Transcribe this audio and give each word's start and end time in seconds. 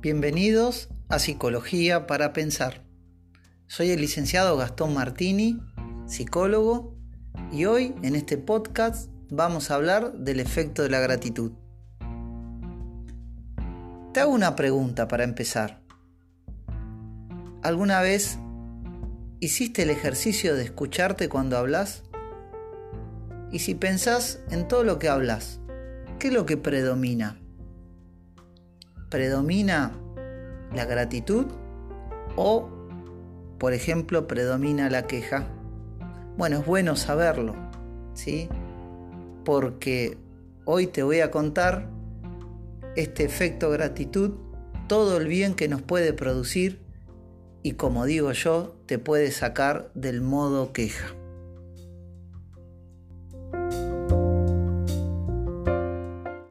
Bienvenidos 0.00 0.90
a 1.08 1.18
Psicología 1.18 2.06
para 2.06 2.32
Pensar. 2.32 2.84
Soy 3.66 3.90
el 3.90 4.00
licenciado 4.00 4.56
Gastón 4.56 4.94
Martini, 4.94 5.58
psicólogo, 6.06 6.96
y 7.50 7.64
hoy 7.64 7.96
en 8.04 8.14
este 8.14 8.38
podcast 8.38 9.10
vamos 9.28 9.72
a 9.72 9.74
hablar 9.74 10.12
del 10.12 10.38
efecto 10.38 10.84
de 10.84 10.90
la 10.90 11.00
gratitud. 11.00 11.50
Te 14.14 14.20
hago 14.20 14.30
una 14.30 14.54
pregunta 14.54 15.08
para 15.08 15.24
empezar. 15.24 15.82
¿Alguna 17.64 18.00
vez 18.00 18.38
hiciste 19.40 19.82
el 19.82 19.90
ejercicio 19.90 20.54
de 20.54 20.62
escucharte 20.62 21.28
cuando 21.28 21.58
hablas? 21.58 22.04
Y 23.50 23.58
si 23.58 23.74
pensás 23.74 24.38
en 24.52 24.68
todo 24.68 24.84
lo 24.84 25.00
que 25.00 25.08
hablas, 25.08 25.58
¿qué 26.20 26.28
es 26.28 26.34
lo 26.34 26.46
que 26.46 26.56
predomina? 26.56 27.40
Predomina 29.08 29.92
la 30.74 30.84
gratitud 30.84 31.46
o, 32.36 32.68
por 33.58 33.72
ejemplo, 33.72 34.26
predomina 34.26 34.90
la 34.90 35.06
queja. 35.06 35.46
Bueno, 36.36 36.58
es 36.58 36.66
bueno 36.66 36.96
saberlo, 36.96 37.54
¿sí? 38.14 38.48
Porque 39.44 40.18
hoy 40.64 40.86
te 40.86 41.02
voy 41.02 41.20
a 41.20 41.30
contar 41.30 41.88
este 42.96 43.24
efecto 43.24 43.70
gratitud, 43.70 44.34
todo 44.88 45.16
el 45.16 45.26
bien 45.26 45.54
que 45.54 45.68
nos 45.68 45.82
puede 45.82 46.12
producir 46.12 46.80
y 47.62 47.72
como 47.72 48.06
digo 48.06 48.32
yo, 48.32 48.76
te 48.86 48.98
puede 48.98 49.30
sacar 49.30 49.90
del 49.94 50.20
modo 50.20 50.72
queja. 50.72 51.14